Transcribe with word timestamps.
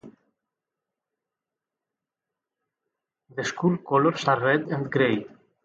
The 3.35 3.43
school 3.43 3.77
colors 3.77 4.25
are 4.27 4.41
red 4.41 4.61
and 4.69 4.91
gray. 4.91 5.27